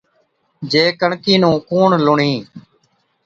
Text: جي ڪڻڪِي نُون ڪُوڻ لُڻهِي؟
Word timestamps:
جي 0.71 0.83
ڪڻڪِي 0.99 1.33
نُون 1.41 1.55
ڪُوڻ 1.67 1.89
لُڻهِي؟ 2.05 2.33